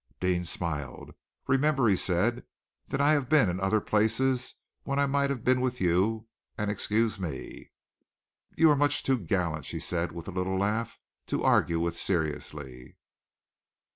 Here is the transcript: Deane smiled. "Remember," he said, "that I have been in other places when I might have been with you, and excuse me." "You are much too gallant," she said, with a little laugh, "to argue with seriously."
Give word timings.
Deane 0.19 0.45
smiled. 0.45 1.13
"Remember," 1.45 1.87
he 1.87 1.95
said, 1.95 2.43
"that 2.87 2.99
I 2.99 3.11
have 3.13 3.29
been 3.29 3.49
in 3.51 3.59
other 3.59 3.79
places 3.79 4.55
when 4.81 4.97
I 4.97 5.05
might 5.05 5.29
have 5.29 5.43
been 5.43 5.61
with 5.61 5.79
you, 5.79 6.25
and 6.57 6.71
excuse 6.71 7.19
me." 7.19 7.69
"You 8.57 8.71
are 8.71 8.75
much 8.75 9.03
too 9.03 9.19
gallant," 9.19 9.65
she 9.67 9.79
said, 9.79 10.11
with 10.11 10.27
a 10.27 10.31
little 10.31 10.57
laugh, 10.57 10.97
"to 11.27 11.43
argue 11.43 11.79
with 11.79 11.99
seriously." 11.99 12.97